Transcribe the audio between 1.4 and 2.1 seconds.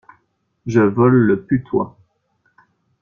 putois.